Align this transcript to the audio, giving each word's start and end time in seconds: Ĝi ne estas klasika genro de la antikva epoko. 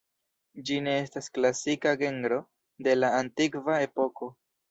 Ĝi 0.67 0.77
ne 0.85 0.93
estas 1.01 1.27
klasika 1.35 1.91
genro 2.01 2.41
de 2.87 2.97
la 3.01 3.13
antikva 3.21 3.79
epoko. 3.91 4.33